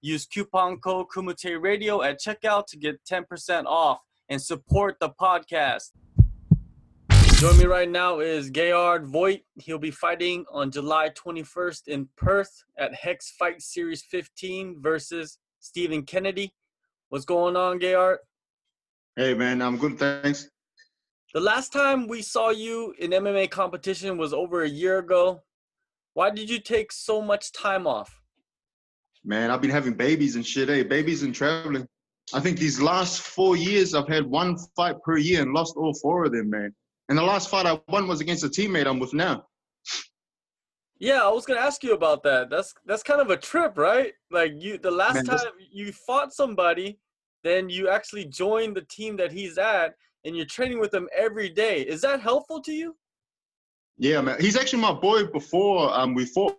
Use 0.00 0.26
coupon 0.26 0.78
code 0.78 1.06
Kumite 1.14 1.60
Radio 1.60 2.02
at 2.02 2.20
checkout 2.20 2.66
to 2.66 2.76
get 2.76 3.00
10% 3.04 3.64
off 3.66 3.98
and 4.28 4.40
support 4.40 4.96
the 5.00 5.10
podcast. 5.10 5.90
Join 7.38 7.58
me 7.58 7.66
right 7.66 7.88
now 7.88 8.20
is 8.20 8.50
Gayard 8.50 9.04
Voigt. 9.06 9.40
He'll 9.56 9.78
be 9.78 9.90
fighting 9.90 10.44
on 10.52 10.70
July 10.70 11.10
21st 11.10 11.88
in 11.88 12.08
Perth 12.16 12.64
at 12.78 12.94
Hex 12.94 13.32
Fight 13.38 13.60
Series 13.60 14.02
15 14.10 14.76
versus 14.80 15.38
Stephen 15.60 16.02
Kennedy. 16.02 16.52
What's 17.08 17.24
going 17.24 17.56
on, 17.56 17.80
Gayard? 17.80 18.18
Hey 19.16 19.34
man, 19.34 19.62
I'm 19.62 19.78
good, 19.78 19.98
thanks. 19.98 20.48
The 21.34 21.40
last 21.40 21.72
time 21.72 22.06
we 22.06 22.22
saw 22.22 22.50
you 22.50 22.94
in 22.98 23.10
MMA 23.10 23.50
competition 23.50 24.16
was 24.16 24.32
over 24.32 24.62
a 24.62 24.68
year 24.68 24.98
ago. 24.98 25.42
Why 26.14 26.30
did 26.30 26.48
you 26.48 26.60
take 26.60 26.92
so 26.92 27.20
much 27.20 27.52
time 27.52 27.86
off? 27.86 28.20
Man, 29.24 29.50
I've 29.50 29.60
been 29.60 29.70
having 29.70 29.94
babies 29.94 30.36
and 30.36 30.46
shit, 30.46 30.68
hey, 30.68 30.82
babies 30.82 31.22
and 31.22 31.34
traveling. 31.34 31.86
I 32.34 32.40
think 32.40 32.58
these 32.58 32.80
last 32.80 33.20
four 33.20 33.56
years 33.56 33.94
I've 33.94 34.08
had 34.08 34.26
one 34.26 34.56
fight 34.76 34.96
per 35.02 35.16
year 35.16 35.42
and 35.42 35.52
lost 35.52 35.76
all 35.76 35.94
four 35.94 36.24
of 36.24 36.32
them, 36.32 36.50
man. 36.50 36.74
And 37.08 37.16
the 37.16 37.22
last 37.22 37.48
fight 37.48 37.66
I 37.66 37.80
won 37.88 38.06
was 38.06 38.20
against 38.20 38.44
a 38.44 38.48
teammate 38.48 38.86
I'm 38.86 38.98
with 38.98 39.14
now. 39.14 39.46
Yeah, 41.00 41.22
I 41.22 41.30
was 41.30 41.46
gonna 41.46 41.60
ask 41.60 41.82
you 41.82 41.94
about 41.94 42.22
that. 42.24 42.50
That's 42.50 42.74
that's 42.84 43.02
kind 43.02 43.20
of 43.20 43.30
a 43.30 43.36
trip, 43.36 43.78
right? 43.78 44.12
Like 44.30 44.52
you, 44.56 44.78
the 44.78 44.90
last 44.90 45.14
Man, 45.14 45.24
time 45.24 45.52
you 45.70 45.92
fought 45.92 46.32
somebody, 46.32 46.98
then 47.44 47.70
you 47.70 47.88
actually 47.88 48.24
joined 48.24 48.76
the 48.76 48.82
team 48.82 49.16
that 49.18 49.30
he's 49.30 49.58
at, 49.58 49.94
and 50.24 50.36
you're 50.36 50.46
training 50.46 50.80
with 50.80 50.92
him 50.92 51.08
every 51.16 51.48
day. 51.48 51.82
Is 51.82 52.00
that 52.00 52.20
helpful 52.20 52.60
to 52.62 52.72
you? 52.72 52.96
Yeah, 53.96 54.20
man. 54.20 54.40
He's 54.40 54.56
actually 54.56 54.82
my 54.82 54.92
boy 54.92 55.26
before 55.26 55.96
um, 55.96 56.14
we 56.14 56.26
fought. 56.26 56.56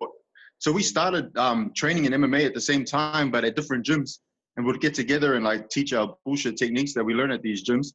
So 0.59 0.73
we 0.73 0.83
started 0.83 1.35
um, 1.37 1.71
training 1.75 2.05
in 2.05 2.13
MMA 2.13 2.45
at 2.45 2.53
the 2.53 2.61
same 2.61 2.83
time, 2.83 3.31
but 3.31 3.45
at 3.45 3.55
different 3.55 3.85
gyms. 3.85 4.19
And 4.57 4.65
we'd 4.65 4.81
get 4.81 4.93
together 4.93 5.35
and 5.35 5.45
like 5.45 5.69
teach 5.69 5.93
our 5.93 6.15
bullshit 6.25 6.57
techniques 6.57 6.93
that 6.93 7.03
we 7.03 7.13
learn 7.13 7.31
at 7.31 7.41
these 7.41 7.67
gyms. 7.67 7.93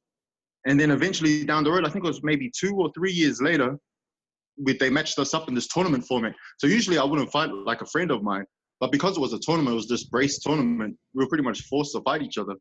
And 0.66 0.80
then 0.80 0.90
eventually 0.90 1.44
down 1.44 1.62
the 1.62 1.70
road, 1.70 1.84
I 1.84 1.90
think 1.90 2.06
it 2.06 2.08
was 2.08 2.22
maybe 2.22 2.50
two 2.58 2.74
or 2.76 2.90
three 2.94 3.12
years 3.12 3.42
later, 3.42 3.78
we, 4.56 4.72
they 4.78 4.88
matched 4.88 5.18
us 5.18 5.34
up 5.34 5.48
in 5.48 5.54
this 5.54 5.68
tournament 5.68 6.06
format. 6.06 6.34
So 6.58 6.66
usually 6.66 6.96
I 6.96 7.04
wouldn't 7.04 7.30
fight 7.30 7.52
like 7.52 7.82
a 7.82 7.86
friend 7.86 8.10
of 8.10 8.22
mine, 8.22 8.46
but 8.80 8.92
because 8.92 9.18
it 9.18 9.20
was 9.20 9.34
a 9.34 9.38
tournament, 9.40 9.72
it 9.72 9.76
was 9.76 9.88
this 9.88 10.04
brace 10.04 10.38
tournament. 10.38 10.96
We 11.12 11.22
were 11.22 11.28
pretty 11.28 11.44
much 11.44 11.62
forced 11.62 11.92
to 11.92 12.00
fight 12.00 12.22
each 12.22 12.38
other. 12.38 12.54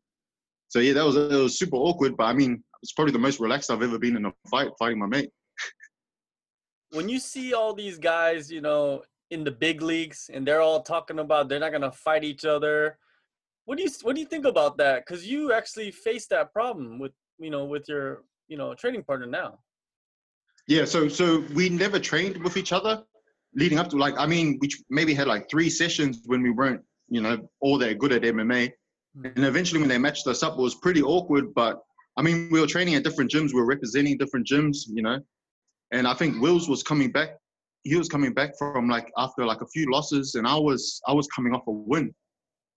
So 0.68 0.80
yeah, 0.80 0.92
that 0.94 1.04
was 1.04 1.16
it 1.16 1.30
was 1.30 1.58
super 1.58 1.76
awkward, 1.76 2.16
but 2.16 2.24
I 2.24 2.34
mean, 2.34 2.62
it's 2.82 2.92
probably 2.92 3.12
the 3.12 3.18
most 3.18 3.40
relaxed 3.40 3.70
I've 3.70 3.82
ever 3.82 3.98
been 3.98 4.16
in 4.16 4.26
a 4.26 4.32
fight, 4.50 4.68
fighting 4.78 4.98
my 4.98 5.06
mate. 5.06 5.30
When 6.90 7.08
you 7.08 7.18
see 7.18 7.54
all 7.54 7.74
these 7.74 7.98
guys, 7.98 8.52
you 8.52 8.60
know, 8.60 9.02
in 9.30 9.44
the 9.44 9.50
big 9.50 9.82
leagues, 9.82 10.30
and 10.32 10.46
they're 10.46 10.60
all 10.60 10.82
talking 10.82 11.18
about 11.18 11.48
they're 11.48 11.60
not 11.60 11.72
gonna 11.72 11.92
fight 11.92 12.24
each 12.24 12.44
other. 12.44 12.98
What 13.64 13.78
do 13.78 13.84
you 13.84 13.90
what 14.02 14.14
do 14.14 14.20
you 14.20 14.26
think 14.26 14.44
about 14.44 14.76
that? 14.78 15.04
Because 15.06 15.26
you 15.26 15.52
actually 15.52 15.90
face 15.90 16.26
that 16.28 16.52
problem 16.52 16.98
with 16.98 17.12
you 17.38 17.50
know 17.50 17.64
with 17.64 17.88
your 17.88 18.24
you 18.48 18.56
know 18.56 18.74
training 18.74 19.04
partner 19.04 19.26
now. 19.26 19.58
Yeah, 20.66 20.84
so 20.84 21.08
so 21.08 21.44
we 21.54 21.68
never 21.68 21.98
trained 21.98 22.42
with 22.42 22.56
each 22.56 22.72
other 22.72 23.04
leading 23.54 23.78
up 23.78 23.88
to 23.90 23.96
like 23.96 24.14
I 24.18 24.26
mean 24.26 24.58
we 24.60 24.68
maybe 24.90 25.14
had 25.14 25.26
like 25.26 25.48
three 25.48 25.70
sessions 25.70 26.22
when 26.26 26.42
we 26.42 26.50
weren't 26.50 26.82
you 27.08 27.20
know 27.20 27.48
all 27.60 27.78
that 27.78 27.98
good 27.98 28.12
at 28.12 28.22
MMA, 28.22 28.72
and 29.22 29.44
eventually 29.44 29.80
when 29.80 29.88
they 29.88 29.98
matched 29.98 30.26
us 30.26 30.42
up 30.42 30.54
it 30.54 30.62
was 30.62 30.76
pretty 30.76 31.02
awkward. 31.02 31.54
But 31.54 31.80
I 32.16 32.22
mean 32.22 32.48
we 32.50 32.60
were 32.60 32.66
training 32.66 32.94
at 32.94 33.04
different 33.04 33.30
gyms, 33.30 33.52
we 33.52 33.60
were 33.60 33.66
representing 33.66 34.18
different 34.18 34.46
gyms, 34.46 34.78
you 34.88 35.02
know, 35.02 35.20
and 35.90 36.06
I 36.06 36.14
think 36.14 36.40
Wills 36.40 36.68
was 36.68 36.82
coming 36.82 37.10
back. 37.10 37.36
He 37.84 37.96
was 37.96 38.08
coming 38.08 38.32
back 38.32 38.52
from 38.58 38.88
like 38.88 39.12
after 39.18 39.44
like 39.44 39.60
a 39.60 39.66
few 39.66 39.90
losses, 39.90 40.34
and 40.36 40.46
I 40.46 40.56
was 40.56 41.00
I 41.06 41.12
was 41.12 41.26
coming 41.28 41.54
off 41.54 41.66
a 41.66 41.70
win. 41.72 42.14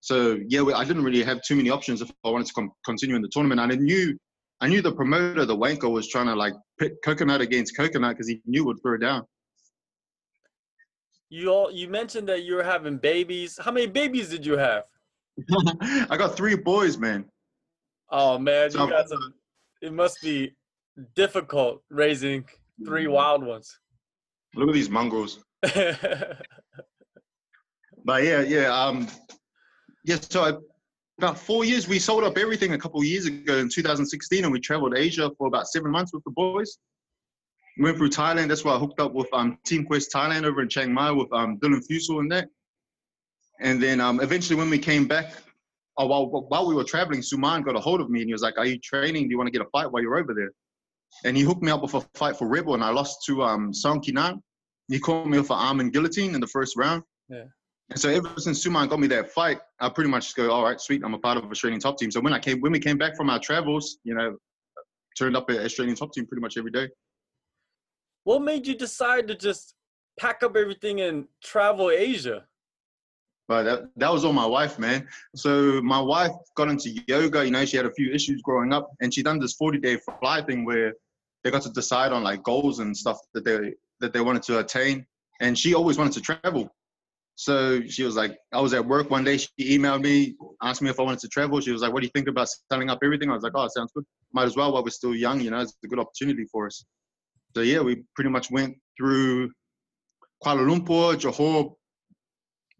So 0.00 0.38
yeah, 0.48 0.62
we- 0.62 0.74
I 0.74 0.84
didn't 0.84 1.02
really 1.02 1.22
have 1.24 1.40
too 1.42 1.56
many 1.56 1.70
options 1.70 2.00
if 2.02 2.10
I 2.24 2.28
wanted 2.30 2.46
to 2.48 2.52
com- 2.52 2.72
continue 2.84 3.16
in 3.16 3.22
the 3.22 3.28
tournament. 3.32 3.60
And 3.60 3.72
I 3.72 3.76
knew 3.76 4.16
I 4.60 4.68
knew 4.68 4.82
the 4.82 4.92
promoter, 4.92 5.44
the 5.44 5.56
wanker, 5.56 5.90
was 5.90 6.08
trying 6.08 6.26
to 6.26 6.34
like 6.34 6.52
pit 6.78 6.92
coconut 7.04 7.40
against 7.40 7.76
coconut 7.76 8.12
because 8.16 8.28
he 8.28 8.40
knew 8.46 8.62
it 8.62 8.66
would 8.66 8.82
throw 8.82 8.94
it 8.94 9.00
down. 9.00 9.22
You 11.30 11.50
all 11.50 11.70
you 11.70 11.88
mentioned 11.88 12.28
that 12.28 12.42
you 12.44 12.54
were 12.54 12.62
having 12.62 12.98
babies. 12.98 13.58
How 13.62 13.70
many 13.70 13.86
babies 13.86 14.28
did 14.28 14.44
you 14.46 14.56
have? 14.58 14.84
I 16.10 16.16
got 16.16 16.36
three 16.36 16.56
boys, 16.56 16.98
man. 16.98 17.24
Oh 18.10 18.38
man, 18.38 18.70
you 18.72 18.78
got 18.78 19.08
some. 19.08 19.34
It 19.80 19.92
must 19.92 20.20
be 20.22 20.52
difficult 21.14 21.82
raising 21.90 22.44
three 22.84 23.04
Mm. 23.06 23.12
wild 23.12 23.44
ones. 23.44 23.78
Look 24.54 24.68
at 24.68 24.74
these 24.74 24.90
mongrels. 24.90 25.44
But 28.08 28.24
yeah, 28.24 28.40
yeah, 28.40 28.68
um, 28.68 29.06
yeah. 30.04 30.16
So 30.30 30.42
I, 30.42 30.52
about 31.18 31.38
four 31.38 31.66
years, 31.66 31.88
we 31.88 31.98
sold 31.98 32.24
up 32.24 32.38
everything 32.38 32.72
a 32.72 32.78
couple 32.78 33.00
of 33.00 33.06
years 33.06 33.26
ago 33.26 33.58
in 33.58 33.68
2016, 33.68 34.44
and 34.44 34.50
we 34.50 34.60
traveled 34.60 34.96
Asia 34.96 35.30
for 35.36 35.46
about 35.46 35.66
seven 35.68 35.90
months 35.90 36.14
with 36.14 36.24
the 36.24 36.30
boys. 36.30 36.78
Went 37.78 37.98
through 37.98 38.08
Thailand. 38.08 38.48
That's 38.48 38.64
why 38.64 38.72
I 38.72 38.78
hooked 38.78 38.98
up 38.98 39.12
with 39.12 39.28
um, 39.34 39.58
Team 39.66 39.84
Quest 39.84 40.10
Thailand 40.10 40.44
over 40.44 40.62
in 40.62 40.70
Chiang 40.70 40.90
Mai 40.90 41.10
with 41.10 41.30
um, 41.34 41.58
Dylan 41.58 41.82
Fusel 41.86 42.20
and 42.20 42.32
that. 42.32 42.48
And 43.60 43.82
then 43.82 44.00
um, 44.00 44.20
eventually, 44.20 44.56
when 44.56 44.70
we 44.70 44.78
came 44.78 45.06
back, 45.06 45.34
oh, 45.98 46.06
while 46.06 46.26
while 46.26 46.66
we 46.66 46.74
were 46.74 46.84
traveling, 46.84 47.20
Suman 47.20 47.62
got 47.62 47.76
a 47.76 47.80
hold 47.80 48.00
of 48.00 48.08
me 48.08 48.20
and 48.20 48.28
he 48.28 48.32
was 48.32 48.42
like, 48.42 48.56
"Are 48.56 48.64
you 48.64 48.78
training? 48.78 49.24
Do 49.24 49.30
you 49.32 49.36
want 49.36 49.48
to 49.48 49.52
get 49.52 49.60
a 49.60 49.70
fight 49.70 49.92
while 49.92 50.02
you're 50.02 50.16
over 50.16 50.32
there?" 50.32 50.50
And 51.24 51.36
he 51.36 51.42
hooked 51.42 51.62
me 51.62 51.70
up 51.70 51.82
with 51.82 51.94
a 51.94 52.00
fight 52.14 52.36
for 52.36 52.46
Rebel, 52.46 52.74
and 52.74 52.84
I 52.84 52.90
lost 52.90 53.24
to 53.26 53.42
um, 53.42 53.74
Song 53.74 54.00
Kinan. 54.00 54.40
He 54.88 54.98
caught 54.98 55.26
me 55.26 55.38
with 55.38 55.50
an 55.50 55.56
arm-in 55.56 55.90
guillotine 55.90 56.34
in 56.34 56.40
the 56.40 56.46
first 56.46 56.76
round. 56.76 57.02
Yeah. 57.28 57.44
And 57.90 57.98
so 57.98 58.10
ever 58.10 58.30
since 58.36 58.64
Suman 58.64 58.88
got 58.88 59.00
me 59.00 59.06
that 59.08 59.30
fight, 59.30 59.58
I 59.80 59.88
pretty 59.88 60.10
much 60.10 60.34
go, 60.34 60.50
all 60.50 60.62
right, 60.62 60.80
sweet, 60.80 61.02
I'm 61.04 61.14
a 61.14 61.18
part 61.18 61.38
of 61.38 61.44
Australian 61.44 61.80
top 61.80 61.98
team. 61.98 62.10
So 62.10 62.20
when 62.20 62.32
I 62.32 62.38
came, 62.38 62.60
when 62.60 62.72
we 62.72 62.80
came 62.80 62.98
back 62.98 63.16
from 63.16 63.30
our 63.30 63.38
travels, 63.38 63.98
you 64.04 64.14
know, 64.14 64.36
turned 65.18 65.36
up 65.36 65.50
at 65.50 65.64
Australian 65.64 65.96
top 65.96 66.12
team 66.12 66.26
pretty 66.26 66.42
much 66.42 66.56
every 66.56 66.70
day. 66.70 66.88
what 68.24 68.42
made 68.42 68.66
you 68.66 68.76
decide 68.76 69.26
to 69.28 69.34
just 69.34 69.74
pack 70.20 70.42
up 70.42 70.56
everything 70.56 71.00
and 71.00 71.26
travel 71.42 71.90
Asia? 71.90 72.44
But 73.48 73.62
that, 73.62 73.88
that 73.96 74.12
was 74.12 74.26
all 74.26 74.34
my 74.34 74.46
wife, 74.46 74.78
man. 74.78 75.08
So 75.34 75.80
my 75.80 76.00
wife 76.00 76.32
got 76.54 76.68
into 76.68 76.90
yoga. 77.08 77.44
You 77.44 77.50
know, 77.50 77.64
she 77.64 77.78
had 77.78 77.86
a 77.86 77.92
few 77.92 78.12
issues 78.12 78.42
growing 78.42 78.74
up, 78.74 78.90
and 79.00 79.12
she 79.12 79.22
done 79.22 79.40
this 79.40 79.54
40 79.54 79.78
day 79.78 79.98
fly 80.20 80.42
thing 80.42 80.66
where 80.66 80.92
they 81.42 81.50
got 81.50 81.62
to 81.62 81.70
decide 81.70 82.12
on 82.12 82.22
like 82.22 82.42
goals 82.42 82.80
and 82.80 82.94
stuff 82.94 83.18
that 83.32 83.44
they 83.44 83.72
that 84.00 84.12
they 84.12 84.20
wanted 84.20 84.42
to 84.44 84.58
attain. 84.58 85.06
And 85.40 85.58
she 85.58 85.74
always 85.74 85.96
wanted 85.96 86.12
to 86.14 86.20
travel. 86.20 86.70
So 87.36 87.80
she 87.82 88.02
was 88.02 88.16
like, 88.16 88.36
I 88.52 88.60
was 88.60 88.74
at 88.74 88.84
work 88.84 89.10
one 89.10 89.24
day. 89.24 89.38
She 89.38 89.48
emailed 89.60 90.02
me, 90.02 90.34
asked 90.60 90.82
me 90.82 90.90
if 90.90 90.98
I 90.98 91.04
wanted 91.04 91.20
to 91.20 91.28
travel. 91.28 91.60
She 91.60 91.70
was 91.70 91.82
like, 91.82 91.92
"What 91.92 92.00
do 92.00 92.06
you 92.06 92.10
think 92.10 92.28
about 92.28 92.48
selling 92.70 92.90
up 92.90 92.98
everything?" 93.02 93.30
I 93.30 93.34
was 93.34 93.44
like, 93.44 93.52
"Oh, 93.54 93.66
sounds 93.68 93.92
good. 93.94 94.04
Might 94.32 94.44
as 94.44 94.56
well 94.56 94.72
while 94.72 94.82
we're 94.82 94.90
still 94.90 95.14
young. 95.14 95.40
You 95.40 95.50
know, 95.52 95.60
it's 95.60 95.74
a 95.84 95.86
good 95.86 96.00
opportunity 96.00 96.44
for 96.52 96.66
us." 96.66 96.84
So 97.54 97.62
yeah, 97.62 97.80
we 97.80 98.02
pretty 98.14 98.30
much 98.30 98.50
went 98.50 98.76
through 98.96 99.52
Kuala 100.44 100.66
Lumpur, 100.68 101.14
Johor, 101.14 101.74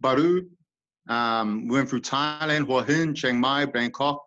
Bahru, 0.02 0.48
um, 1.08 1.66
we 1.68 1.76
went 1.76 1.88
through 1.88 2.02
Thailand, 2.02 2.66
Hua 2.66 2.82
Hin, 2.82 3.14
Chiang 3.14 3.40
Mai, 3.40 3.64
Bangkok. 3.64 4.22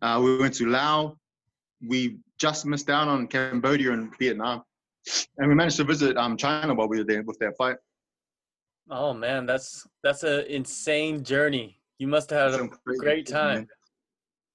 Uh, 0.00 0.20
we 0.22 0.38
went 0.38 0.54
to 0.54 0.66
Laos. 0.66 1.14
We 1.86 2.18
just 2.38 2.66
missed 2.66 2.88
out 2.88 3.08
on 3.08 3.26
Cambodia 3.26 3.92
and 3.92 4.16
Vietnam. 4.18 4.62
And 5.38 5.48
we 5.48 5.54
managed 5.54 5.76
to 5.78 5.84
visit 5.84 6.16
um, 6.16 6.36
China 6.36 6.74
while 6.74 6.88
we 6.88 6.98
were 6.98 7.04
there 7.04 7.22
with 7.22 7.38
that 7.40 7.56
fight. 7.56 7.76
Oh 8.90 9.12
man, 9.12 9.44
that's 9.44 9.86
that's 10.02 10.22
an 10.22 10.44
insane 10.48 11.22
journey. 11.22 11.80
You 11.98 12.06
must 12.06 12.30
have 12.30 12.52
had 12.52 12.60
a 12.60 12.68
great 12.84 13.28
shit, 13.28 13.34
man. 13.34 13.56
time. 13.56 13.68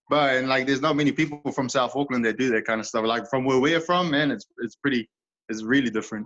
But 0.10 0.36
and 0.36 0.48
like, 0.48 0.66
there's 0.66 0.81
not 0.81 0.96
many 0.96 1.12
people 1.12 1.51
from 1.51 1.69
South 1.69 1.96
Auckland 1.96 2.25
that 2.25 2.38
do 2.38 2.50
that 2.51 2.66
kind 2.66 2.80
of 2.80 2.86
stuff. 2.86 3.06
Like 3.06 3.28
from 3.30 3.46
where 3.46 3.60
we're 3.60 3.80
from, 3.80 4.12
man, 4.12 4.31
it's 4.31 4.46
it's 4.60 4.75
pretty, 4.75 5.10
it's 5.50 5.63
really 5.63 5.89
different. 5.89 6.25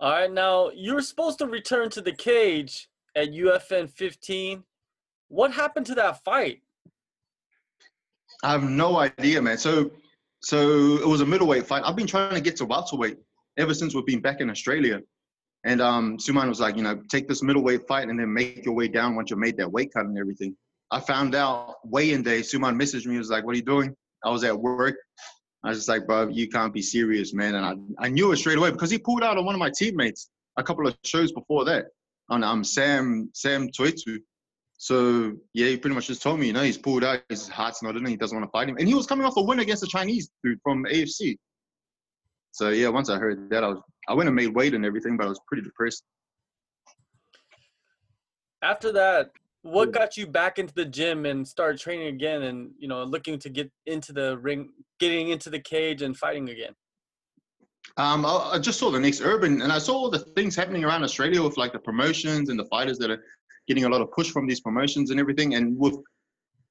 All 0.00 0.12
right, 0.12 0.30
now 0.30 0.70
you 0.70 0.94
were 0.94 1.02
supposed 1.02 1.38
to 1.38 1.46
return 1.46 1.90
to 1.90 2.00
the 2.00 2.12
cage 2.12 2.87
at 3.14 3.30
UFN 3.30 3.90
15. 3.90 4.62
What 5.28 5.52
happened 5.52 5.86
to 5.86 5.94
that 5.96 6.22
fight? 6.24 6.62
I 8.42 8.52
have 8.52 8.62
no 8.62 8.98
idea, 8.98 9.42
man. 9.42 9.58
So, 9.58 9.90
so 10.40 10.96
it 10.96 11.06
was 11.06 11.20
a 11.20 11.26
middleweight 11.26 11.66
fight. 11.66 11.82
I've 11.84 11.96
been 11.96 12.06
trying 12.06 12.34
to 12.34 12.40
get 12.40 12.56
to 12.56 12.64
welterweight 12.64 13.18
ever 13.56 13.74
since 13.74 13.94
we've 13.94 14.06
been 14.06 14.20
back 14.20 14.40
in 14.40 14.50
Australia. 14.50 15.00
And 15.64 15.80
um, 15.80 16.18
Suman 16.18 16.48
was 16.48 16.60
like, 16.60 16.76
you 16.76 16.82
know, 16.82 17.02
take 17.10 17.26
this 17.28 17.42
middleweight 17.42 17.86
fight 17.88 18.08
and 18.08 18.18
then 18.18 18.32
make 18.32 18.64
your 18.64 18.74
way 18.74 18.88
down 18.88 19.16
once 19.16 19.30
you 19.30 19.36
made 19.36 19.56
that 19.56 19.70
weight 19.70 19.92
cut 19.92 20.06
and 20.06 20.16
everything. 20.16 20.56
I 20.90 21.00
found 21.00 21.34
out 21.34 21.76
weigh-in 21.84 22.22
day. 22.22 22.40
Suman 22.40 22.80
messaged 22.80 23.06
me. 23.06 23.12
He 23.14 23.18
was 23.18 23.28
like, 23.28 23.44
"What 23.44 23.52
are 23.52 23.56
you 23.58 23.64
doing?" 23.64 23.94
I 24.24 24.30
was 24.30 24.44
at 24.44 24.58
work. 24.58 24.96
I 25.64 25.70
was 25.70 25.78
just 25.78 25.88
like, 25.88 26.06
"Bro, 26.06 26.28
you 26.28 26.48
can't 26.48 26.72
be 26.72 26.80
serious, 26.80 27.34
man." 27.34 27.56
And 27.56 27.66
I, 27.66 28.06
I 28.06 28.08
knew 28.08 28.32
it 28.32 28.38
straight 28.38 28.56
away 28.56 28.70
because 28.70 28.90
he 28.90 28.98
pulled 28.98 29.22
out 29.22 29.36
on 29.36 29.44
one 29.44 29.54
of 29.54 29.58
my 29.58 29.70
teammates 29.76 30.30
a 30.56 30.62
couple 30.62 30.86
of 30.86 30.96
shows 31.04 31.32
before 31.32 31.66
that 31.66 31.86
on 32.28 32.44
um 32.44 32.64
Sam 32.64 33.30
Sam 33.34 33.68
Toitu. 33.68 34.18
So 34.76 35.32
yeah, 35.54 35.68
he 35.68 35.76
pretty 35.76 35.94
much 35.94 36.06
just 36.06 36.22
told 36.22 36.38
me, 36.38 36.46
you 36.46 36.52
know, 36.52 36.62
he's 36.62 36.78
pulled 36.78 37.04
out. 37.04 37.22
His 37.28 37.48
heart's 37.48 37.82
not 37.82 37.96
in 37.96 38.06
it. 38.06 38.10
He 38.10 38.16
doesn't 38.16 38.36
want 38.36 38.48
to 38.48 38.52
fight 38.52 38.68
him, 38.68 38.76
and 38.78 38.86
he 38.86 38.94
was 38.94 39.06
coming 39.06 39.26
off 39.26 39.36
a 39.36 39.42
win 39.42 39.58
against 39.58 39.82
a 39.82 39.88
Chinese 39.88 40.30
dude 40.44 40.60
from 40.62 40.84
AFC. 40.84 41.36
So 42.52 42.70
yeah, 42.70 42.88
once 42.88 43.10
I 43.10 43.18
heard 43.18 43.50
that, 43.50 43.64
I 43.64 43.68
was 43.68 43.78
I 44.08 44.14
went 44.14 44.28
and 44.28 44.36
made 44.36 44.54
weight 44.54 44.74
and 44.74 44.84
everything, 44.84 45.16
but 45.16 45.26
I 45.26 45.28
was 45.28 45.40
pretty 45.46 45.62
depressed. 45.62 46.02
After 48.62 48.90
that, 48.92 49.30
what 49.62 49.92
got 49.92 50.16
you 50.16 50.26
back 50.26 50.58
into 50.58 50.74
the 50.74 50.84
gym 50.84 51.26
and 51.26 51.46
started 51.46 51.80
training 51.80 52.08
again, 52.08 52.42
and 52.42 52.70
you 52.78 52.88
know, 52.88 53.04
looking 53.04 53.38
to 53.40 53.48
get 53.48 53.70
into 53.86 54.12
the 54.12 54.38
ring, 54.38 54.70
getting 54.98 55.28
into 55.28 55.50
the 55.50 55.60
cage 55.60 56.02
and 56.02 56.16
fighting 56.16 56.48
again? 56.48 56.74
Um, 57.96 58.24
I, 58.24 58.50
I 58.52 58.58
just 58.58 58.78
saw 58.78 58.90
the 58.90 59.00
next 59.00 59.20
urban, 59.20 59.62
and 59.62 59.72
I 59.72 59.78
saw 59.78 59.94
all 59.94 60.10
the 60.10 60.20
things 60.20 60.54
happening 60.54 60.84
around 60.84 61.02
Australia 61.02 61.42
with 61.42 61.56
like 61.56 61.72
the 61.72 61.78
promotions 61.78 62.48
and 62.48 62.58
the 62.58 62.66
fighters 62.66 62.98
that 62.98 63.10
are 63.10 63.22
getting 63.66 63.84
a 63.84 63.88
lot 63.88 64.00
of 64.00 64.10
push 64.12 64.30
from 64.30 64.46
these 64.46 64.60
promotions 64.60 65.10
and 65.10 65.18
everything. 65.18 65.54
And 65.54 65.76
with 65.76 65.96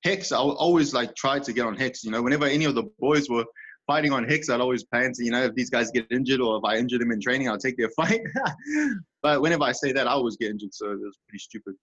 Hex, 0.04 0.32
I 0.32 0.38
always 0.38 0.94
like 0.94 1.16
tried 1.16 1.44
to 1.44 1.54
get 1.54 1.66
on 1.66 1.76
Hex. 1.76 2.04
You 2.04 2.12
know, 2.12 2.22
whenever 2.22 2.46
any 2.46 2.66
of 2.66 2.76
the 2.76 2.84
boys 3.00 3.30
were 3.30 3.46
fighting 3.88 4.12
on 4.12 4.28
Hex, 4.28 4.50
I'd 4.50 4.62
always 4.62 4.84
plan 4.84 5.12
to, 5.14 5.24
you 5.24 5.32
know, 5.32 5.44
if 5.44 5.56
these 5.56 5.70
guys 5.70 5.92
get 5.92 6.06
injured 6.12 6.42
or 6.42 6.58
if 6.58 6.64
I 6.64 6.78
injure 6.78 7.00
them 7.00 7.12
in 7.12 7.22
training, 7.22 7.50
I'll 7.50 7.58
take 7.58 7.78
their 7.78 7.90
fight. 7.96 8.22
but 9.22 9.42
whenever 9.42 9.64
I 9.64 9.72
say 9.72 9.92
that, 9.94 10.08
I 10.08 10.12
always 10.12 10.38
get 10.38 10.52
injured, 10.52 10.74
so 10.74 10.92
it 10.92 11.00
was 11.00 11.18
pretty 11.28 11.40
stupid. 11.40 11.76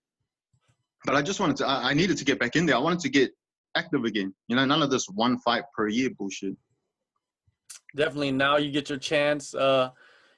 But 1.04 1.16
I 1.16 1.22
just 1.22 1.40
wanted 1.40 1.56
to, 1.56 1.66
I, 1.66 1.90
I 1.90 1.94
needed 1.94 2.16
to 2.18 2.24
get 2.24 2.38
back 2.38 2.56
in 2.56 2.66
there. 2.66 2.76
I 2.76 2.80
wanted 2.80 3.00
to 3.00 3.08
get 3.08 3.30
active 3.74 4.04
again. 4.04 4.34
You 4.48 4.56
know, 4.56 4.64
none 4.64 4.82
of 4.82 4.90
this 4.90 5.06
one 5.08 5.38
fight 5.40 5.64
per 5.76 5.88
year 5.88 6.10
bullshit. 6.16 6.56
Definitely. 7.96 8.32
Now 8.32 8.56
you 8.56 8.70
get 8.70 8.88
your 8.88 8.98
chance. 8.98 9.54
Uh, 9.54 9.90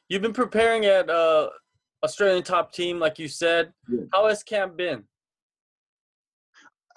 you've 0.08 0.22
been 0.22 0.32
preparing 0.32 0.84
at 0.84 1.08
uh, 1.08 1.48
Australian 2.04 2.42
top 2.42 2.72
team, 2.72 2.98
like 2.98 3.18
you 3.18 3.28
said. 3.28 3.72
Yeah. 3.88 4.04
How 4.12 4.28
has 4.28 4.42
camp 4.42 4.76
been? 4.76 5.04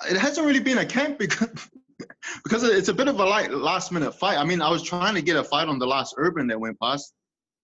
It 0.10 0.18
hasn't 0.18 0.46
really 0.46 0.60
been 0.60 0.80
a 0.80 0.86
camp 0.86 1.18
because 1.18 1.70
because 2.44 2.64
it's 2.64 2.88
a 2.88 2.94
bit 2.94 3.08
of 3.08 3.20
a 3.20 3.26
like 3.26 3.52
last 3.52 3.92
minute 3.92 4.14
fight. 4.14 4.38
I 4.38 4.44
mean, 4.44 4.62
I 4.62 4.70
was 4.70 4.84
trying 4.84 5.16
to 5.16 5.22
get 5.22 5.36
a 5.36 5.44
fight 5.44 5.68
on 5.68 5.80
the 5.80 5.88
last 5.88 6.16
Urban 6.18 6.48
that 6.48 6.60
went 6.60 6.80
past, 6.80 7.14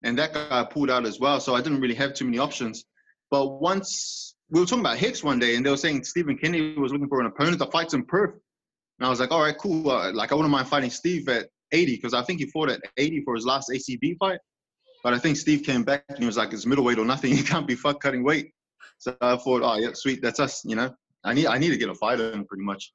and 0.04 0.18
that 0.18 0.34
guy 0.34 0.64
pulled 0.66 0.90
out 0.90 1.06
as 1.06 1.20
well. 1.20 1.40
So 1.40 1.56
I 1.56 1.62
didn't 1.62 1.82
really 1.82 1.96
have 1.96 2.14
too 2.14 2.26
many 2.26 2.40
options. 2.40 2.86
But 3.32 3.62
once 3.62 4.36
we 4.50 4.60
were 4.60 4.66
talking 4.66 4.82
about 4.82 4.98
Hex 4.98 5.24
one 5.24 5.40
day, 5.40 5.56
and 5.56 5.66
they 5.66 5.70
were 5.70 5.78
saying 5.78 6.04
Stephen 6.04 6.38
Kennedy 6.38 6.76
was 6.78 6.92
looking 6.92 7.08
for 7.08 7.20
an 7.20 7.26
opponent 7.26 7.60
to 7.60 7.66
fight 7.68 7.94
in 7.94 8.06
Perth, 8.06 8.34
and 9.00 9.06
I 9.06 9.10
was 9.10 9.20
like, 9.20 9.32
all 9.32 9.42
right, 9.42 9.58
cool. 9.58 9.90
Uh, 9.90 10.12
like 10.14 10.32
I 10.32 10.36
wouldn't 10.36 10.52
mind 10.52 10.68
fighting 10.68 10.90
Steve 10.90 11.28
at 11.30 11.50
80 11.72 11.96
because 11.96 12.14
I 12.14 12.22
think 12.22 12.40
he 12.40 12.46
fought 12.48 12.70
at 12.70 12.82
80 12.98 13.22
for 13.22 13.36
his 13.36 13.46
last 13.46 13.70
ACB 13.70 14.18
fight. 14.18 14.40
But 15.04 15.14
I 15.14 15.20
think 15.20 15.38
Steve 15.38 15.64
came 15.64 15.84
back 15.84 16.04
and 16.10 16.20
he 16.20 16.26
was 16.26 16.38
like, 16.38 16.52
it's 16.52 16.66
middleweight 16.66 16.98
or 16.98 17.06
nothing. 17.06 17.34
You 17.38 17.44
can't 17.44 17.68
be 17.68 17.76
fuck 17.76 18.02
cutting 18.02 18.24
weight. 18.24 18.52
So 18.98 19.16
I 19.22 19.38
thought, 19.38 19.62
oh 19.64 19.76
yeah, 19.76 19.90
sweet, 19.94 20.22
that's 20.22 20.40
us. 20.40 20.64
You 20.66 20.76
know, 20.76 20.94
I 21.24 21.34
need 21.34 21.48
I 21.48 21.58
need 21.58 21.70
to 21.70 21.78
get 21.78 21.90
a 21.90 21.96
fighter 21.96 22.32
in 22.32 22.46
pretty 22.46 22.64
much. 22.64 22.94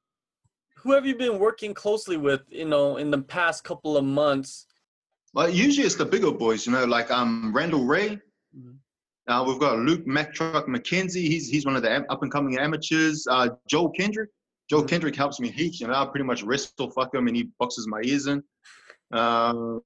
Who 0.76 0.93
have 0.93 1.06
you 1.06 1.14
been 1.14 1.38
working 1.38 1.75
closely 1.75 2.17
with? 2.17 2.40
You 2.49 2.64
know, 2.64 2.96
in 2.96 3.11
the 3.11 3.19
past 3.19 3.64
couple 3.64 3.96
of 3.96 4.05
months. 4.05 4.67
Well, 5.34 5.49
usually 5.49 5.87
it's 5.87 5.94
the 5.94 6.06
bigger 6.06 6.32
boys. 6.32 6.67
You 6.67 6.72
know, 6.72 6.84
like 6.84 7.11
um 7.11 7.52
Randall 7.55 7.84
Ray. 7.84 8.19
Mm-hmm. 8.56 8.72
Uh, 9.28 9.44
we've 9.44 9.61
got 9.61 9.78
Luke 9.78 10.06
Mack 10.06 10.34
Truck 10.34 10.67
McKenzie. 10.67 11.28
He's 11.28 11.49
he's 11.49 11.64
one 11.64 11.76
of 11.76 11.82
the 11.82 12.05
up 12.11 12.22
and 12.22 12.32
coming 12.32 12.58
amateurs. 12.58 13.26
Uh, 13.31 13.50
Joe 13.69 13.88
Kendrick. 13.90 14.31
Joe. 14.70 14.84
Kendrick 14.84 15.17
helps 15.17 15.40
me 15.40 15.50
heaps. 15.50 15.81
You 15.81 15.88
know, 15.88 15.94
I 15.94 16.06
pretty 16.06 16.25
much 16.25 16.44
wrestle 16.44 16.90
fuck 16.90 17.12
him 17.12 17.26
and 17.26 17.37
he 17.37 17.50
boxes 17.58 17.88
my 17.88 18.00
ears 18.05 18.28
in. 18.28 18.43
Um, 19.12 19.82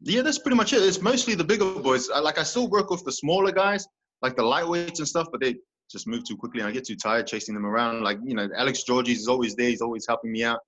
yeah, 0.00 0.22
that's 0.22 0.38
pretty 0.38 0.56
much 0.56 0.72
it. 0.72 0.82
It's 0.82 1.02
mostly 1.02 1.34
the 1.34 1.44
bigger 1.44 1.70
boys. 1.74 2.08
I, 2.08 2.20
like 2.20 2.38
I 2.38 2.42
still 2.42 2.68
work 2.68 2.88
with 2.90 3.04
the 3.04 3.12
smaller 3.12 3.52
guys, 3.52 3.86
like 4.22 4.34
the 4.36 4.42
lightweights 4.42 4.98
and 4.98 5.06
stuff, 5.06 5.28
but 5.30 5.42
they 5.42 5.56
just 5.90 6.06
move 6.06 6.24
too 6.24 6.36
quickly 6.36 6.60
and 6.60 6.68
I 6.68 6.72
get 6.72 6.86
too 6.86 6.96
tired 6.96 7.26
chasing 7.26 7.54
them 7.54 7.66
around. 7.66 8.02
Like, 8.02 8.18
you 8.24 8.34
know, 8.34 8.48
Alex 8.56 8.82
Georges 8.82 9.18
is 9.18 9.28
always 9.28 9.54
there. 9.54 9.68
He's 9.68 9.82
always 9.82 10.06
helping 10.08 10.32
me 10.32 10.42
out, 10.42 10.60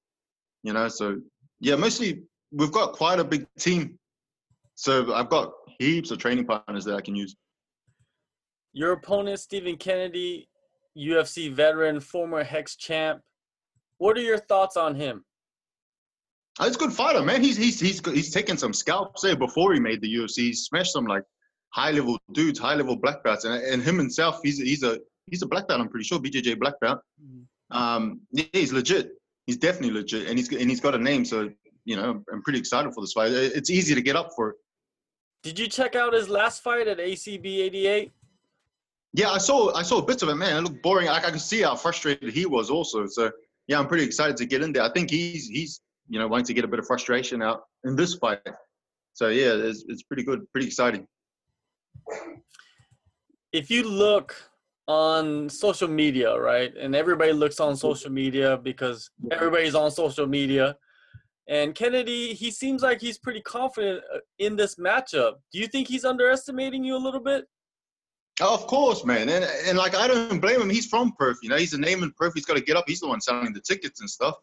you 0.62 0.74
know. 0.74 0.88
So, 0.88 1.16
yeah, 1.60 1.76
mostly 1.76 2.24
we've 2.52 2.72
got 2.72 2.92
quite 2.92 3.18
a 3.18 3.24
big 3.24 3.46
team. 3.58 3.98
So 4.74 5.14
I've 5.14 5.30
got 5.30 5.52
heaps 5.78 6.10
of 6.10 6.18
training 6.18 6.44
partners 6.44 6.84
that 6.84 6.96
I 6.96 7.00
can 7.00 7.14
use. 7.14 7.34
Your 8.74 8.92
opponent, 8.92 9.40
Stephen 9.40 9.78
Kennedy, 9.78 10.50
UFC 10.96 11.52
veteran, 11.52 12.00
former 12.00 12.42
Hex 12.42 12.76
champ. 12.76 13.20
What 13.98 14.16
are 14.16 14.22
your 14.22 14.38
thoughts 14.38 14.76
on 14.76 14.94
him? 14.94 15.24
He's 16.62 16.76
a 16.76 16.78
good 16.78 16.92
fighter, 16.92 17.22
man. 17.22 17.42
He's 17.42 17.56
he's 17.56 17.78
he's 17.78 18.00
he's 18.06 18.32
taken 18.32 18.56
some 18.56 18.72
scalps 18.72 19.22
there 19.22 19.36
before 19.36 19.74
he 19.74 19.80
made 19.80 20.00
the 20.00 20.14
UFC. 20.14 20.38
He 20.38 20.52
smashed 20.54 20.92
some 20.92 21.04
like 21.04 21.22
high 21.70 21.90
level 21.90 22.18
dudes, 22.32 22.58
high 22.58 22.74
level 22.74 22.96
black 22.96 23.22
belts, 23.22 23.44
and, 23.44 23.62
and 23.62 23.82
him 23.82 23.98
himself, 23.98 24.40
he's 24.42 24.58
he's 24.58 24.82
a 24.82 24.98
he's 25.30 25.42
a 25.42 25.46
black 25.46 25.68
belt. 25.68 25.80
I'm 25.80 25.88
pretty 25.88 26.04
sure 26.04 26.18
BJJ 26.18 26.58
black 26.58 26.80
belt. 26.80 27.00
Mm-hmm. 27.22 27.76
Um, 27.76 28.20
yeah, 28.32 28.44
he's 28.52 28.72
legit. 28.72 29.10
He's 29.46 29.58
definitely 29.58 29.90
legit, 29.90 30.28
and 30.28 30.38
he's 30.38 30.50
and 30.50 30.70
he's 30.70 30.80
got 30.80 30.94
a 30.94 30.98
name. 30.98 31.24
So 31.24 31.50
you 31.84 31.96
know, 31.96 32.22
I'm 32.32 32.42
pretty 32.42 32.58
excited 32.58 32.92
for 32.94 33.02
this 33.02 33.12
fight. 33.12 33.32
It's 33.32 33.70
easy 33.70 33.94
to 33.94 34.00
get 34.00 34.16
up 34.16 34.30
for 34.34 34.50
it. 34.50 34.56
Did 35.42 35.58
you 35.58 35.68
check 35.68 35.94
out 35.94 36.12
his 36.12 36.28
last 36.28 36.62
fight 36.62 36.88
at 36.88 36.98
ACB 36.98 37.46
88? 37.46 38.12
Yeah, 39.12 39.30
I 39.30 39.38
saw 39.38 39.72
I 39.74 39.82
saw 39.82 40.00
bits 40.00 40.22
of 40.22 40.28
it, 40.28 40.34
man. 40.34 40.56
It 40.56 40.60
looked 40.62 40.82
boring. 40.82 41.06
Like 41.06 41.24
I 41.24 41.30
can 41.30 41.38
see 41.38 41.62
how 41.62 41.74
frustrated 41.74 42.32
he 42.32 42.46
was 42.46 42.70
also. 42.70 43.06
So 43.06 43.30
yeah, 43.66 43.78
I'm 43.78 43.86
pretty 43.86 44.04
excited 44.04 44.36
to 44.38 44.46
get 44.46 44.62
in 44.62 44.72
there. 44.72 44.82
I 44.82 44.92
think 44.92 45.10
he's 45.10 45.46
he's 45.48 45.80
you 46.08 46.18
know, 46.18 46.28
wanting 46.28 46.46
to 46.46 46.54
get 46.54 46.64
a 46.64 46.68
bit 46.68 46.78
of 46.78 46.86
frustration 46.86 47.42
out 47.42 47.64
in 47.84 47.96
this 47.96 48.14
fight. 48.14 48.40
So 49.14 49.28
yeah, 49.28 49.52
it's, 49.54 49.84
it's 49.88 50.02
pretty 50.02 50.22
good, 50.22 50.50
pretty 50.52 50.66
exciting. 50.66 51.06
If 53.52 53.70
you 53.70 53.88
look 53.88 54.36
on 54.86 55.48
social 55.48 55.88
media, 55.88 56.38
right, 56.38 56.72
and 56.76 56.94
everybody 56.94 57.32
looks 57.32 57.58
on 57.58 57.76
social 57.76 58.10
media 58.10 58.56
because 58.56 59.10
everybody's 59.32 59.74
on 59.74 59.90
social 59.90 60.26
media, 60.26 60.76
and 61.48 61.74
Kennedy, 61.74 62.34
he 62.34 62.50
seems 62.50 62.82
like 62.82 63.00
he's 63.00 63.18
pretty 63.18 63.40
confident 63.40 64.02
uh, 64.14 64.18
in 64.38 64.56
this 64.56 64.76
matchup. 64.76 65.34
Do 65.52 65.58
you 65.58 65.68
think 65.68 65.88
he's 65.88 66.04
underestimating 66.04 66.84
you 66.84 66.96
a 66.96 66.98
little 66.98 67.20
bit? 67.20 67.46
Oh, 68.40 68.54
of 68.54 68.66
course, 68.66 69.04
man. 69.04 69.28
And, 69.28 69.44
and 69.66 69.78
like, 69.78 69.94
I 69.94 70.06
don't 70.06 70.40
blame 70.40 70.60
him. 70.60 70.68
He's 70.68 70.86
from 70.86 71.12
Perth, 71.18 71.38
you 71.42 71.48
know, 71.48 71.56
he's 71.56 71.72
a 71.72 71.78
name 71.78 72.02
in 72.02 72.12
Perth. 72.12 72.32
He's 72.34 72.44
got 72.44 72.56
to 72.56 72.62
get 72.62 72.76
up. 72.76 72.84
He's 72.86 73.00
the 73.00 73.08
one 73.08 73.20
selling 73.20 73.52
the 73.52 73.60
tickets 73.60 74.00
and 74.00 74.10
stuff 74.10 74.36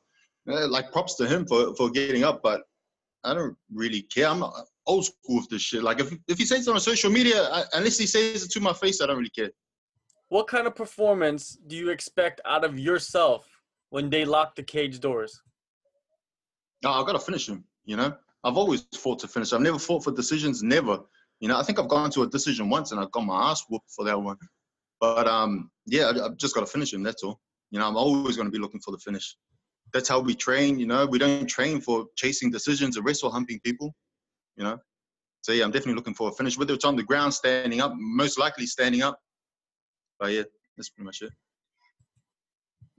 uh, 0.47 0.67
like 0.67 0.91
props 0.91 1.15
to 1.15 1.27
him 1.27 1.45
for 1.45 1.75
for 1.75 1.89
getting 1.89 2.23
up, 2.23 2.41
but 2.43 2.63
I 3.23 3.33
don't 3.33 3.55
really 3.71 4.01
care. 4.01 4.27
I'm 4.27 4.43
old 4.85 5.05
school 5.05 5.37
with 5.37 5.49
this 5.49 5.61
shit. 5.61 5.83
Like 5.83 5.99
if 5.99 6.13
if 6.27 6.37
he 6.37 6.45
says 6.45 6.67
it 6.67 6.71
on 6.71 6.79
social 6.79 7.11
media, 7.11 7.43
I, 7.43 7.63
unless 7.73 7.97
he 7.97 8.05
says 8.05 8.43
it 8.43 8.51
to 8.51 8.59
my 8.59 8.73
face, 8.73 9.01
I 9.01 9.07
don't 9.07 9.17
really 9.17 9.29
care. 9.29 9.51
What 10.29 10.47
kind 10.47 10.67
of 10.67 10.75
performance 10.75 11.57
do 11.67 11.75
you 11.75 11.89
expect 11.89 12.41
out 12.45 12.63
of 12.63 12.79
yourself 12.79 13.47
when 13.89 14.09
they 14.09 14.25
lock 14.25 14.55
the 14.55 14.63
cage 14.63 14.99
doors? 14.99 15.39
No, 16.83 16.91
I've 16.91 17.05
got 17.05 17.13
to 17.13 17.19
finish 17.19 17.47
him. 17.47 17.63
You 17.85 17.97
know, 17.97 18.15
I've 18.43 18.57
always 18.57 18.85
fought 18.95 19.19
to 19.19 19.27
finish. 19.27 19.53
I've 19.53 19.61
never 19.61 19.79
fought 19.79 20.03
for 20.03 20.11
decisions. 20.11 20.63
Never. 20.63 20.99
You 21.43 21.49
know, 21.49 21.59
I 21.59 21.63
think 21.63 21.77
I've 21.77 21.89
gone 21.89 22.09
to 22.11 22.23
a 22.23 22.27
decision 22.27 22.69
once 22.69 22.91
and 22.91 23.01
I've 23.01 23.11
got 23.11 23.25
my 23.25 23.51
ass 23.51 23.63
whooped 23.69 23.91
for 23.91 24.05
that 24.05 24.19
one. 24.19 24.37
But 24.99 25.27
um, 25.27 25.69
yeah, 25.85 26.11
I've 26.23 26.37
just 26.37 26.55
got 26.55 26.61
to 26.61 26.67
finish 26.67 26.93
him. 26.93 27.03
That's 27.03 27.23
all. 27.23 27.39
You 27.69 27.79
know, 27.79 27.87
I'm 27.87 27.97
always 27.97 28.37
going 28.37 28.47
to 28.47 28.51
be 28.51 28.59
looking 28.59 28.79
for 28.79 28.91
the 28.91 28.97
finish 28.97 29.35
that's 29.93 30.09
how 30.09 30.19
we 30.19 30.35
train. 30.35 30.79
You 30.79 30.87
know, 30.87 31.05
we 31.05 31.19
don't 31.19 31.45
train 31.45 31.79
for 31.79 32.07
chasing 32.15 32.51
decisions 32.51 32.97
or 32.97 33.03
wrestle 33.03 33.31
humping 33.31 33.59
people. 33.63 33.93
You 34.57 34.63
know, 34.63 34.77
so 35.41 35.51
yeah, 35.53 35.63
I'm 35.63 35.71
definitely 35.71 35.95
looking 35.95 36.15
for 36.15 36.29
a 36.29 36.31
finish. 36.31 36.57
Whether 36.57 36.73
it's 36.73 36.85
on 36.85 36.95
the 36.95 37.03
ground, 37.03 37.33
standing 37.33 37.79
up, 37.79 37.93
most 37.95 38.37
likely 38.37 38.65
standing 38.65 39.03
up. 39.03 39.19
But 40.19 40.31
yeah, 40.31 40.43
that's 40.75 40.89
pretty 40.89 41.05
much 41.05 41.21
it. 41.21 41.31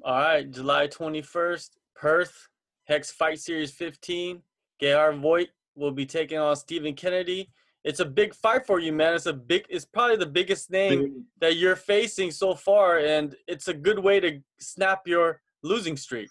All 0.04 0.18
right, 0.18 0.50
July 0.50 0.86
21st, 0.86 1.70
Perth, 1.94 2.48
Hex 2.84 3.10
Fight 3.10 3.40
Series 3.40 3.70
15. 3.72 4.42
Gerhard 4.80 5.20
Voigt 5.20 5.48
will 5.74 5.92
be 5.92 6.06
taking 6.06 6.38
on 6.38 6.56
Stephen 6.56 6.94
Kennedy. 6.94 7.50
It's 7.84 8.00
a 8.00 8.04
big 8.04 8.34
fight 8.34 8.66
for 8.66 8.80
you, 8.80 8.92
man. 8.92 9.14
It's 9.14 9.26
a 9.26 9.32
big. 9.32 9.66
It's 9.68 9.84
probably 9.84 10.16
the 10.16 10.26
biggest 10.26 10.70
name 10.70 11.26
that 11.40 11.56
you're 11.56 11.76
facing 11.76 12.30
so 12.30 12.54
far, 12.54 12.98
and 12.98 13.36
it's 13.46 13.68
a 13.68 13.74
good 13.74 13.98
way 13.98 14.20
to 14.20 14.40
snap 14.58 15.06
your 15.06 15.42
losing 15.62 15.96
streak. 15.96 16.30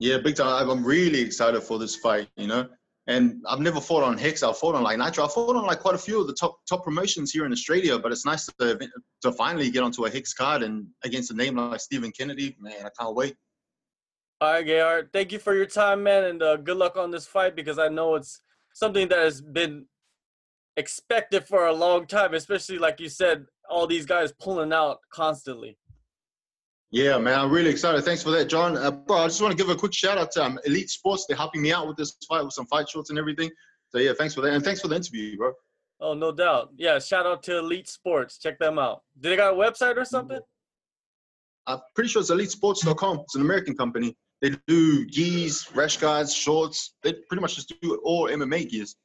Yeah, 0.00 0.18
big 0.18 0.36
time. 0.36 0.68
I'm 0.68 0.84
really 0.84 1.20
excited 1.20 1.62
for 1.62 1.78
this 1.78 1.94
fight, 1.94 2.28
you 2.36 2.48
know. 2.48 2.68
And 3.06 3.42
I've 3.48 3.60
never 3.60 3.80
fought 3.80 4.02
on 4.02 4.18
Hex. 4.18 4.42
I've 4.42 4.58
fought 4.58 4.74
on 4.74 4.82
like 4.82 4.98
Nitro. 4.98 5.24
I've 5.24 5.32
fought 5.32 5.56
on 5.56 5.64
like 5.64 5.78
quite 5.78 5.94
a 5.94 5.98
few 5.98 6.20
of 6.20 6.26
the 6.26 6.34
top 6.34 6.58
top 6.68 6.84
promotions 6.84 7.30
here 7.30 7.46
in 7.46 7.52
Australia. 7.52 7.96
But 7.98 8.10
it's 8.10 8.26
nice 8.26 8.46
to 8.58 8.78
to 9.22 9.32
finally 9.32 9.70
get 9.70 9.84
onto 9.84 10.06
a 10.06 10.10
Hex 10.10 10.34
card 10.34 10.64
and 10.64 10.88
against 11.04 11.30
a 11.30 11.34
name 11.34 11.56
like 11.56 11.80
Stephen 11.80 12.10
Kennedy. 12.10 12.56
Man, 12.60 12.84
I 12.84 12.90
can't 13.00 13.14
wait. 13.14 13.36
All 14.40 14.52
right, 14.52 14.66
Gerhard. 14.66 15.10
Thank 15.12 15.32
you 15.32 15.38
for 15.38 15.54
your 15.54 15.66
time, 15.66 16.02
man, 16.02 16.24
and 16.24 16.42
uh, 16.42 16.56
good 16.56 16.76
luck 16.76 16.96
on 16.96 17.12
this 17.12 17.26
fight 17.26 17.56
because 17.56 17.78
I 17.78 17.88
know 17.88 18.16
it's 18.16 18.40
something 18.72 19.08
that 19.08 19.18
has 19.18 19.40
been 19.40 19.86
expected 20.78 21.46
for 21.46 21.66
a 21.66 21.72
long 21.72 22.06
time, 22.06 22.34
especially 22.34 22.78
like 22.78 23.00
you 23.00 23.08
said, 23.08 23.46
all 23.68 23.86
these 23.86 24.06
guys 24.06 24.32
pulling 24.40 24.72
out 24.72 24.98
constantly. 25.12 25.76
Yeah, 26.90 27.18
man, 27.18 27.38
I'm 27.38 27.50
really 27.50 27.68
excited. 27.68 28.02
Thanks 28.02 28.22
for 28.22 28.30
that, 28.30 28.46
John. 28.46 28.78
Uh, 28.78 28.90
bro, 28.90 29.18
I 29.18 29.26
just 29.26 29.42
want 29.42 29.52
to 29.52 29.62
give 29.62 29.68
a 29.68 29.76
quick 29.76 29.92
shout 29.92 30.16
out 30.16 30.30
to 30.32 30.44
um, 30.44 30.58
Elite 30.64 30.88
Sports. 30.88 31.26
They're 31.28 31.36
helping 31.36 31.60
me 31.60 31.70
out 31.70 31.86
with 31.86 31.98
this 31.98 32.16
fight 32.26 32.42
with 32.42 32.54
some 32.54 32.66
fight 32.66 32.88
shorts 32.88 33.10
and 33.10 33.18
everything. 33.18 33.50
So 33.90 33.98
yeah, 33.98 34.12
thanks 34.16 34.34
for 34.34 34.40
that, 34.42 34.54
and 34.54 34.64
thanks 34.64 34.80
for 34.80 34.88
the 34.88 34.96
interview, 34.96 35.36
bro. 35.36 35.52
Oh, 36.00 36.14
no 36.14 36.32
doubt. 36.32 36.70
Yeah, 36.76 36.98
shout 36.98 37.26
out 37.26 37.42
to 37.44 37.58
Elite 37.58 37.88
Sports. 37.88 38.38
Check 38.38 38.58
them 38.58 38.78
out. 38.78 39.02
Do 39.20 39.28
they 39.28 39.36
got 39.36 39.52
a 39.52 39.56
website 39.56 39.96
or 39.96 40.04
something? 40.04 40.38
I'm 41.66 41.80
pretty 41.94 42.08
sure 42.08 42.20
it's 42.20 42.30
EliteSports.com. 42.30 43.18
It's 43.20 43.34
an 43.34 43.42
American 43.42 43.76
company. 43.76 44.16
They 44.40 44.52
do 44.68 45.04
gis, 45.06 45.68
rash 45.74 45.96
guards, 45.98 46.32
shorts. 46.32 46.94
They 47.02 47.12
pretty 47.28 47.42
much 47.42 47.56
just 47.56 47.74
do 47.82 48.00
all 48.04 48.28
MMA 48.28 48.70
gears. 48.70 48.96